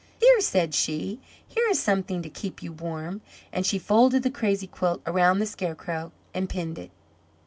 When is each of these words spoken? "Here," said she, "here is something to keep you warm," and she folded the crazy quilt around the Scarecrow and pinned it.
"Here," 0.19 0.41
said 0.41 0.73
she, 0.73 1.19
"here 1.47 1.67
is 1.69 1.79
something 1.79 2.23
to 2.23 2.29
keep 2.31 2.63
you 2.63 2.71
warm," 2.71 3.21
and 3.53 3.67
she 3.67 3.77
folded 3.77 4.23
the 4.23 4.31
crazy 4.31 4.65
quilt 4.65 4.99
around 5.05 5.37
the 5.37 5.45
Scarecrow 5.45 6.11
and 6.33 6.49
pinned 6.49 6.79
it. 6.79 6.89